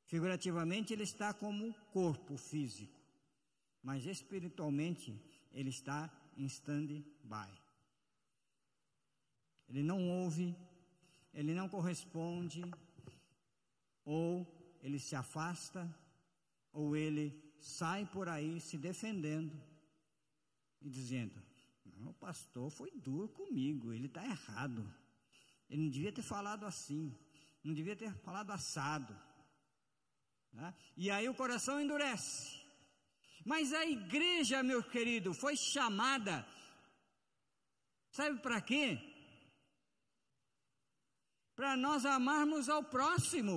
[0.07, 2.97] Figurativamente, ele está como corpo físico,
[3.83, 5.13] mas espiritualmente,
[5.51, 7.51] ele está em stand-by.
[9.67, 10.55] Ele não ouve,
[11.33, 12.63] ele não corresponde,
[14.05, 14.47] ou
[14.81, 15.93] ele se afasta,
[16.71, 17.25] ou ele
[17.59, 19.61] sai por aí se defendendo
[20.81, 21.35] e dizendo:
[21.97, 24.89] Não, o pastor foi duro comigo, ele está errado.
[25.69, 27.13] Ele não devia ter falado assim,
[27.61, 29.26] não devia ter falado assado.
[30.57, 30.73] Né?
[31.03, 32.59] E aí o coração endurece.
[33.51, 36.35] Mas a igreja, meu querido, foi chamada,
[38.11, 38.85] sabe para quê?
[41.55, 43.55] Para nós amarmos ao próximo.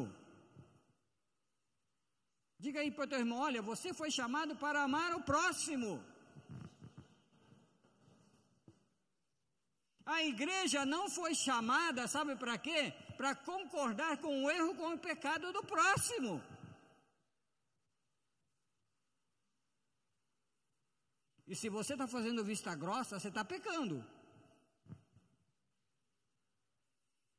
[2.59, 5.90] Diga aí para o teu irmão: olha, você foi chamado para amar o próximo.
[10.05, 12.92] A igreja não foi chamada, sabe para quê?
[13.16, 16.32] Para concordar com o erro, com o pecado do próximo.
[21.51, 23.96] E se você está fazendo vista grossa, você está pecando.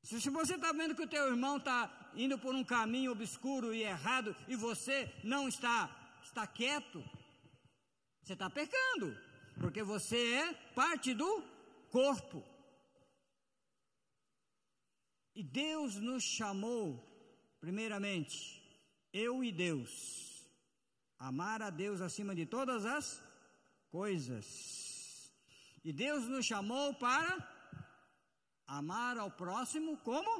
[0.03, 3.84] Se, você está vendo que o teu irmão está indo por um caminho obscuro e
[3.84, 5.78] errado e você não está,
[6.22, 7.01] está quieto,
[8.22, 9.18] você está pecando,
[9.62, 11.41] porque você é parte do
[11.89, 12.43] corpo.
[15.34, 16.86] E Deus nos chamou,
[17.62, 18.62] primeiramente,
[19.14, 20.45] eu e Deus,
[21.18, 23.31] amar a Deus acima de todas as
[23.92, 25.32] coisas.
[25.84, 27.32] E Deus nos chamou para
[28.66, 30.32] amar ao próximo como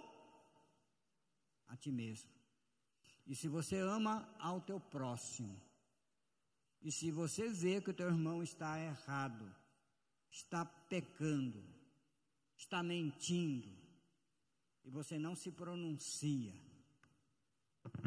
[1.68, 2.30] a ti mesmo.
[3.28, 5.62] E se você ama ao teu próximo,
[6.82, 9.54] e se você vê que o teu irmão está errado,
[10.32, 11.64] está pecando,
[12.58, 13.70] está mentindo,
[14.84, 16.54] e você não se pronuncia,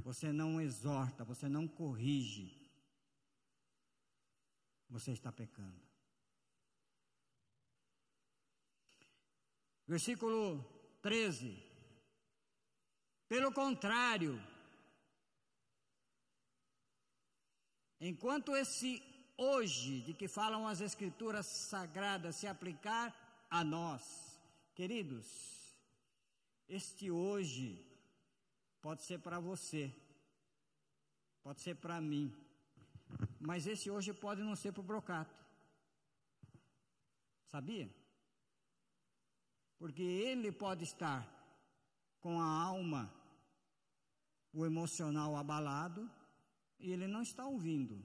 [0.02, 2.63] você não exorta, você não corrige,
[4.94, 5.82] você está pecando.
[9.86, 10.64] Versículo
[11.02, 11.62] 13.
[13.28, 14.34] Pelo contrário,
[18.00, 19.02] enquanto esse
[19.36, 23.06] hoje de que falam as escrituras sagradas se aplicar
[23.50, 24.34] a nós,
[24.74, 25.28] Queridos,
[26.66, 27.80] este hoje
[28.82, 29.94] pode ser para você,
[31.44, 32.34] pode ser para mim,
[33.46, 35.38] mas esse hoje pode não ser para o brocato.
[37.52, 37.88] Sabia?
[39.78, 41.20] Porque ele pode estar
[42.20, 43.12] com a alma,
[44.50, 46.10] o emocional abalado,
[46.78, 48.02] e ele não está ouvindo.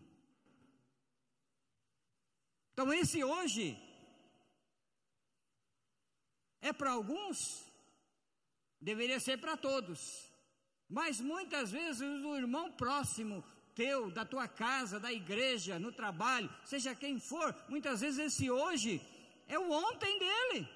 [2.73, 3.77] Então, esse hoje
[6.59, 7.37] é para alguns,
[8.81, 10.01] deveria ser para todos,
[10.89, 13.41] mas muitas vezes o irmão próximo
[13.79, 19.01] teu, da tua casa, da igreja, no trabalho, seja quem for, muitas vezes esse hoje
[19.47, 20.67] é o ontem dele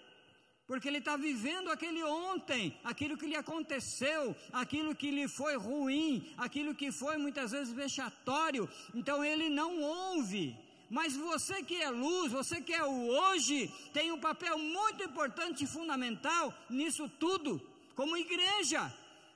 [0.66, 6.34] porque ele está vivendo aquele ontem, aquilo que lhe aconteceu, aquilo que lhe foi ruim,
[6.38, 10.58] aquilo que foi muitas vezes vexatório, então ele não ouve.
[10.90, 15.66] Mas você que é luz, você que é o hoje, tem um papel muito importante
[15.66, 17.62] e fundamental nisso tudo,
[17.94, 18.82] como igreja.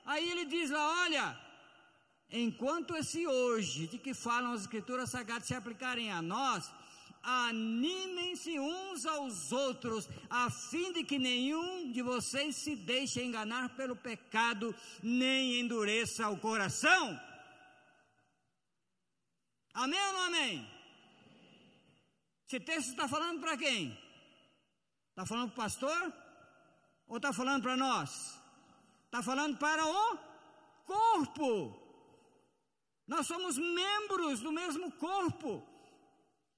[0.06, 1.47] Aí ele diz lá: olha,
[2.30, 6.70] enquanto esse hoje de que falam as escrituras sagradas se aplicarem a nós,
[7.22, 13.96] animem-se uns aos outros, a fim de que nenhum de vocês se deixe enganar pelo
[13.96, 17.20] pecado, nem endureça o coração.
[19.74, 20.78] Amém ou não amém?
[22.46, 23.96] Esse texto está falando para quem?
[25.10, 26.12] Está falando para o pastor?
[27.06, 28.40] Ou está falando para nós?
[29.06, 30.18] Está falando para o
[30.84, 31.87] corpo.
[33.08, 35.66] Nós somos membros do mesmo corpo.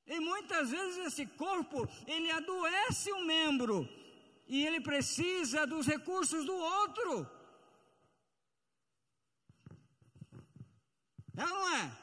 [0.04, 3.88] E muitas vezes esse corpo, ele adoece um membro
[4.48, 7.30] e ele precisa dos recursos do outro.
[11.36, 11.98] É ou não é?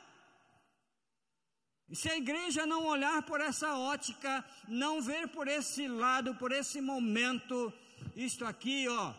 [1.89, 6.53] E se a igreja não olhar por essa ótica, não ver por esse lado, por
[6.53, 7.73] esse momento,
[8.15, 9.13] isto aqui, ó,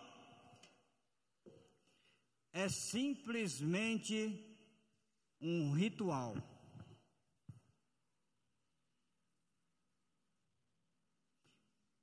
[2.53, 4.48] é simplesmente
[5.41, 6.35] um ritual.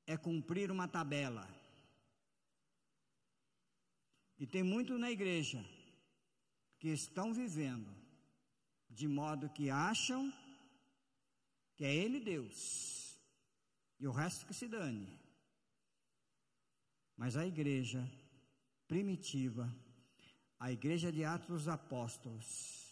[0.06, 1.48] é cumprir uma tabela.
[4.38, 5.64] E tem muito na igreja
[6.78, 7.90] que estão vivendo
[8.90, 10.32] de modo que acham
[11.76, 13.20] que é Ele Deus
[14.00, 15.20] e o resto que se dane.
[17.18, 18.10] Mas a igreja
[18.88, 19.74] primitiva,
[20.60, 22.85] a igreja de Atos dos Apóstolos,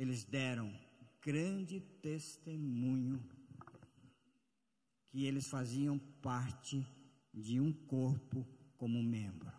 [0.00, 0.72] eles deram
[1.20, 3.22] grande testemunho
[5.10, 6.86] que eles faziam parte
[7.34, 8.48] de um corpo
[8.78, 9.52] como membro.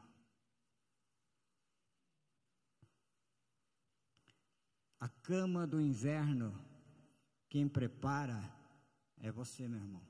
[4.99, 6.59] A cama do inverno,
[7.47, 8.41] quem prepara
[9.19, 10.01] é você, meu irmão.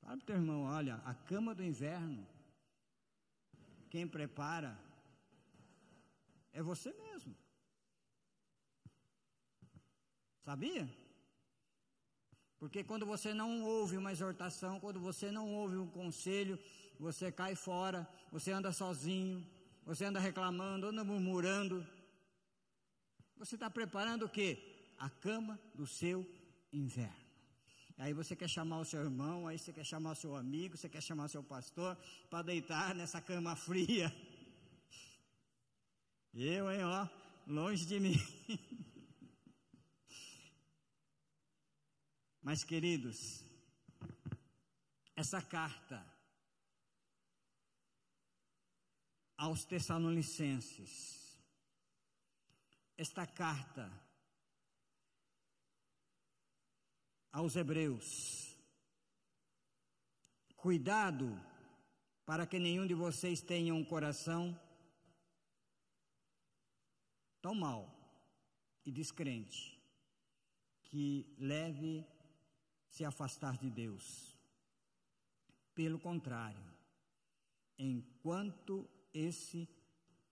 [0.00, 2.26] Fala para o teu irmão, olha, a cama do inverno,
[3.90, 4.74] quem prepara
[6.50, 7.36] é você mesmo.
[10.44, 10.88] Sabia?
[12.58, 16.58] Porque quando você não ouve uma exortação, quando você não ouve um conselho,
[16.98, 19.44] você cai fora, você anda sozinho,
[19.84, 21.84] você anda reclamando, anda murmurando.
[23.36, 24.50] Você está preparando o quê?
[24.98, 26.24] A cama do seu
[26.72, 27.22] inverno.
[27.98, 30.88] Aí você quer chamar o seu irmão, aí você quer chamar o seu amigo, você
[30.88, 31.96] quer chamar o seu pastor
[32.30, 34.12] para deitar nessa cama fria.
[36.32, 37.08] Eu, hein, ó,
[37.46, 38.16] longe de mim.
[42.42, 43.44] Mas, queridos,
[45.14, 46.04] essa carta
[49.36, 51.40] aos Tessalonicenses,
[52.98, 53.88] esta carta
[57.30, 58.58] aos Hebreus,
[60.56, 61.40] cuidado
[62.26, 64.60] para que nenhum de vocês tenha um coração
[67.40, 67.88] tão mau
[68.84, 69.80] e descrente
[70.82, 72.04] que leve
[72.92, 74.36] se afastar de Deus.
[75.74, 76.62] Pelo contrário,
[77.78, 79.66] enquanto esse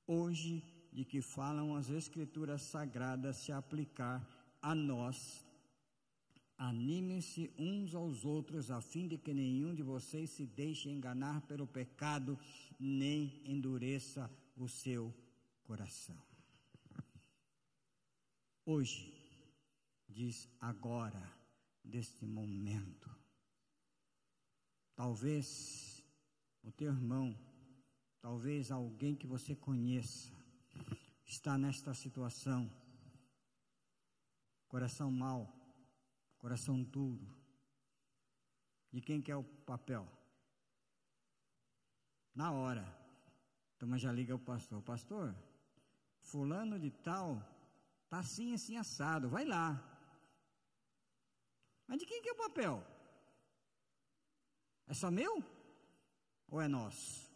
[0.06, 4.20] hoje de que falam as Escrituras Sagradas se aplicar
[4.60, 5.46] a nós,
[6.58, 11.66] animem-se uns aos outros, a fim de que nenhum de vocês se deixe enganar pelo
[11.66, 12.38] pecado,
[12.78, 15.14] nem endureça o seu
[15.62, 16.22] coração.
[18.66, 19.14] Hoje,
[20.06, 21.39] diz agora,
[21.84, 23.10] deste momento.
[24.94, 26.04] Talvez
[26.62, 27.34] o teu irmão,
[28.20, 30.32] talvez alguém que você conheça,
[31.24, 32.70] está nesta situação.
[34.68, 35.52] Coração mau,
[36.38, 37.26] coração duro.
[38.92, 40.06] De quem quer o papel?
[42.34, 42.84] Na hora.
[43.76, 44.82] Então já liga o pastor.
[44.82, 45.34] Pastor,
[46.20, 47.42] fulano de tal
[48.08, 49.28] tá assim, assim, assado.
[49.28, 49.89] Vai lá.
[51.90, 52.86] Mas de quem que é o papel?
[54.86, 55.42] É só meu?
[56.46, 57.28] Ou é nosso?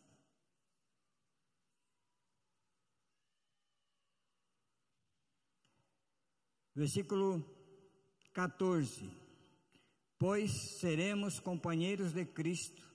[6.72, 7.44] Versículo
[8.32, 9.10] 14:
[10.16, 12.88] Pois seremos companheiros de Cristo,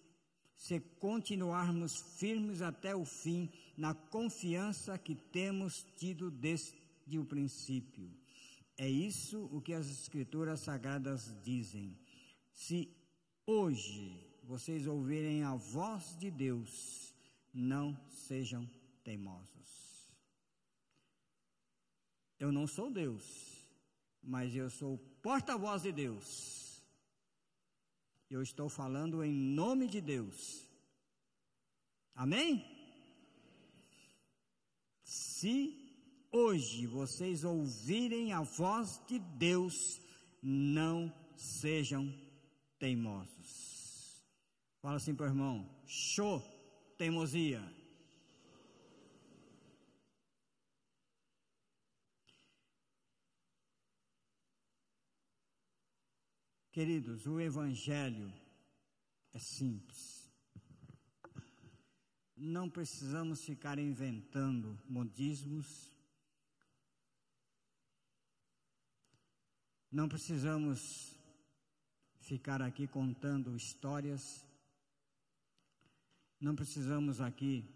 [0.56, 8.19] se continuarmos firmes até o fim, na confiança que temos tido desde o princípio.
[8.80, 11.96] É isso o que as Escrituras Sagradas dizem.
[12.52, 12.78] Se
[13.46, 17.14] hoje vocês ouvirem a voz de Deus,
[17.54, 18.64] não sejam
[19.04, 19.70] teimosos.
[22.40, 23.60] Eu não sou Deus
[24.22, 26.84] mas eu sou porta-voz de Deus.
[28.30, 30.68] Eu estou falando em nome de Deus.
[32.14, 32.64] Amém?
[35.02, 35.89] Se
[36.32, 40.02] hoje vocês ouvirem a voz de Deus,
[40.42, 42.14] não sejam
[42.78, 44.24] teimosos.
[44.82, 46.42] Fala assim para o irmão: show,
[46.98, 47.62] teimosia.
[56.72, 58.32] Queridos, o Evangelho
[59.34, 60.32] é simples.
[62.38, 65.92] Não precisamos ficar inventando modismos.
[69.92, 71.18] Não precisamos
[72.20, 74.46] ficar aqui contando histórias.
[76.40, 77.68] Não precisamos aqui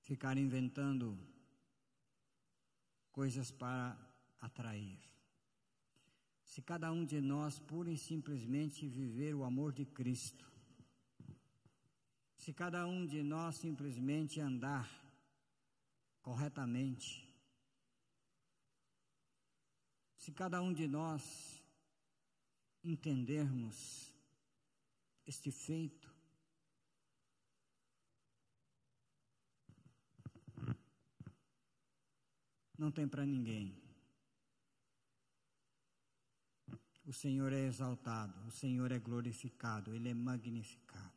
[0.00, 1.18] ficar inventando
[3.12, 3.96] coisas para
[4.40, 4.98] atrair.
[6.42, 10.50] Se cada um de nós pura e simplesmente viver o amor de Cristo,
[12.38, 14.88] se cada um de nós simplesmente andar
[16.22, 17.23] corretamente,
[20.24, 21.62] se cada um de nós
[22.82, 24.10] entendermos
[25.26, 26.10] este feito,
[32.78, 33.78] não tem para ninguém.
[37.04, 41.12] o Senhor é exaltado, o Senhor é glorificado, Ele é magnificado.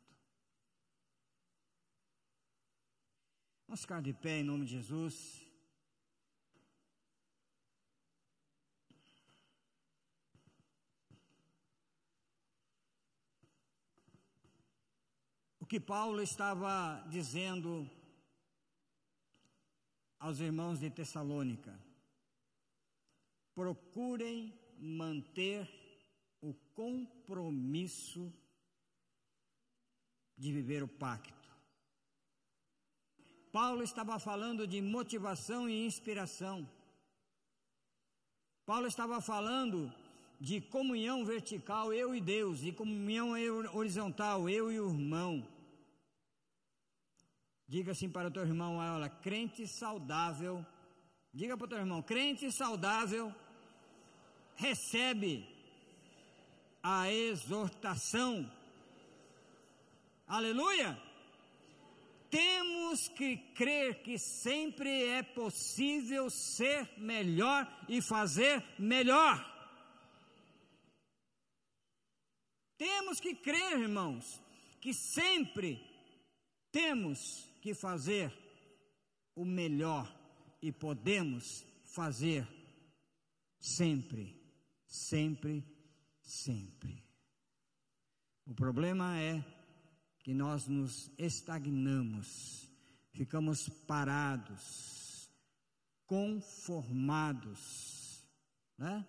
[3.66, 5.47] Vamos ficar de pé em nome de Jesus.
[15.68, 17.88] Que Paulo estava dizendo
[20.18, 21.78] aos irmãos de Tessalônica:
[23.54, 25.68] procurem manter
[26.40, 28.32] o compromisso
[30.36, 31.36] de viver o pacto.
[33.52, 36.68] Paulo estava falando de motivação e inspiração.
[38.64, 39.92] Paulo estava falando
[40.40, 43.32] de comunhão vertical, eu e Deus, e comunhão
[43.74, 45.57] horizontal, eu e o irmão.
[47.68, 50.64] Diga assim para o teu irmão, olha, crente saudável.
[51.34, 53.34] Diga para o teu irmão, crente saudável
[54.56, 55.46] recebe
[56.82, 58.50] a exortação.
[60.26, 61.00] Aleluia!
[62.30, 69.36] Temos que crer que sempre é possível ser melhor e fazer melhor.
[72.76, 74.40] Temos que crer, irmãos,
[74.80, 75.82] que sempre
[76.70, 78.32] temos que fazer
[79.34, 80.06] o melhor
[80.62, 82.46] e podemos fazer
[83.58, 84.38] sempre
[84.88, 85.62] sempre,
[86.22, 87.04] sempre.
[88.46, 89.44] O problema é
[90.20, 92.68] que nós nos estagnamos,
[93.12, 95.30] ficamos parados,
[96.06, 97.58] conformados,
[98.78, 99.06] né?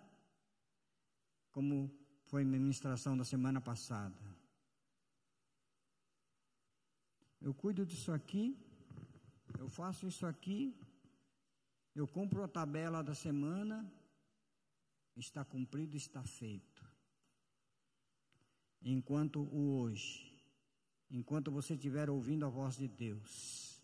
[1.50, 1.90] Como
[2.26, 4.39] foi a ministração da semana passada.
[7.40, 8.56] Eu cuido disso aqui,
[9.58, 10.78] eu faço isso aqui,
[11.94, 13.90] eu compro a tabela da semana,
[15.16, 16.84] está cumprido, está feito.
[18.82, 20.30] Enquanto o hoje,
[21.10, 23.82] enquanto você estiver ouvindo a voz de Deus,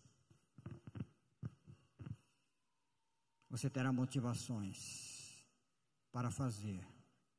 [3.49, 5.45] você terá motivações
[6.11, 6.85] para fazer,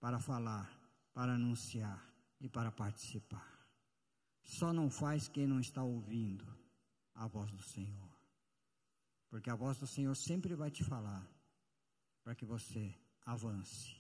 [0.01, 0.69] para falar,
[1.13, 2.05] para anunciar
[2.41, 3.58] e para participar.
[4.49, 6.47] Só não faz quem não está ouvindo
[7.15, 8.09] a voz do Senhor.
[9.29, 11.23] Porque a voz do Senhor sempre vai te falar
[12.25, 12.95] para que você
[13.27, 13.95] avance,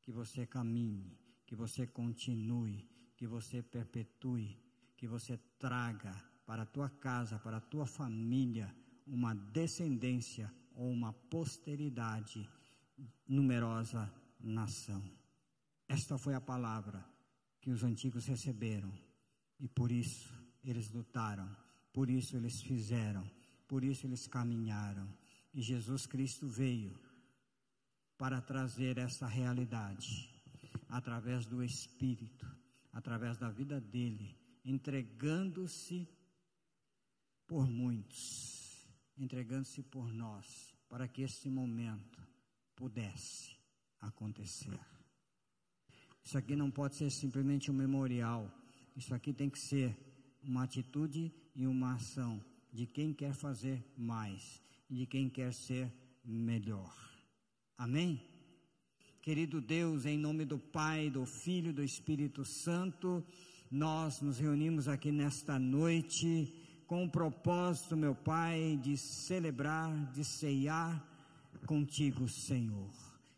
[0.00, 4.56] que você caminhe, que você continue, que você perpetue,
[4.96, 6.14] que você traga
[6.46, 8.72] para a tua casa, para a tua família,
[9.04, 12.48] uma descendência ou uma posteridade
[13.26, 15.02] numerosa nação.
[15.88, 17.04] Esta foi a palavra
[17.60, 19.07] que os antigos receberam
[19.58, 20.32] e por isso
[20.64, 21.48] eles lutaram,
[21.92, 23.28] por isso eles fizeram,
[23.66, 25.08] por isso eles caminharam.
[25.52, 26.98] E Jesus Cristo veio
[28.16, 30.28] para trazer essa realidade
[30.88, 32.46] através do Espírito,
[32.92, 36.08] através da vida dele, entregando-se
[37.46, 38.86] por muitos,
[39.16, 42.20] entregando-se por nós, para que este momento
[42.74, 43.56] pudesse
[44.00, 44.78] acontecer.
[46.22, 48.52] Isso aqui não pode ser simplesmente um memorial,
[48.98, 49.96] isso aqui tem que ser
[50.42, 55.92] uma atitude e uma ação de quem quer fazer mais de quem quer ser
[56.24, 56.94] melhor.
[57.76, 58.22] Amém?
[59.20, 63.22] Querido Deus, em nome do Pai, do Filho e do Espírito Santo,
[63.70, 66.54] nós nos reunimos aqui nesta noite
[66.86, 71.06] com o propósito, meu Pai, de celebrar, de ceiar
[71.66, 72.90] contigo, Senhor.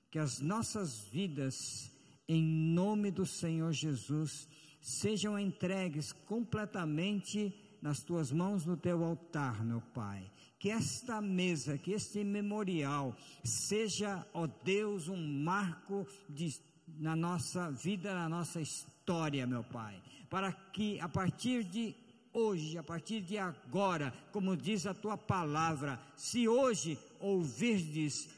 [0.09, 1.91] Que as nossas vidas,
[2.29, 4.49] em nome do Senhor Jesus,
[4.81, 10.31] sejam entregues completamente nas tuas mãos no teu altar, meu Pai.
[10.59, 16.55] Que esta mesa, que este memorial seja, ó Deus, um marco de,
[16.99, 20.01] na nossa vida, na nossa história, meu Pai.
[20.28, 21.95] Para que a partir de
[22.33, 28.28] hoje, a partir de agora, como diz a tua palavra, se hoje ouvirdes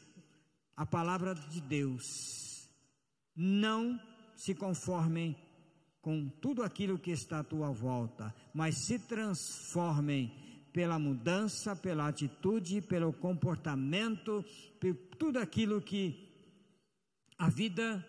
[0.76, 2.68] a palavra de Deus,
[3.34, 4.01] não
[4.36, 5.36] se conformem
[6.03, 10.34] com tudo aquilo que está à tua volta, mas se transformem
[10.72, 14.44] pela mudança, pela atitude, pelo comportamento,
[14.80, 16.28] por tudo aquilo que
[17.38, 18.05] a vida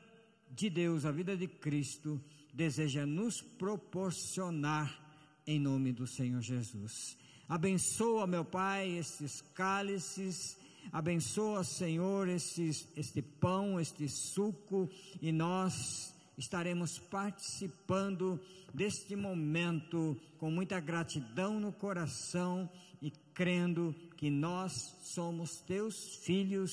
[0.49, 2.19] de Deus, a vida de Cristo,
[2.53, 4.99] deseja nos proporcionar
[5.45, 7.17] em nome do Senhor Jesus.
[7.47, 10.57] Abençoa, meu Pai, estes cálices,
[10.91, 14.89] abençoa, Senhor, este pão, este suco,
[15.21, 18.39] e nós estaremos participando
[18.73, 22.69] deste momento com muita gratidão no coração
[23.01, 24.71] e crendo que nós
[25.13, 26.71] somos teus filhos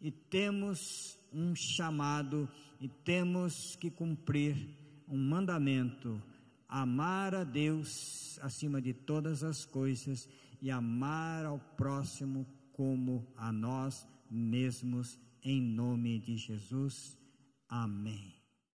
[0.00, 0.78] e temos
[1.32, 2.48] um chamado
[2.80, 4.56] e temos que cumprir
[5.08, 6.20] um mandamento:
[6.68, 10.28] amar a Deus acima de todas as coisas
[10.60, 17.16] e amar ao próximo como a nós mesmos, em nome de Jesus.
[17.68, 18.35] Amém.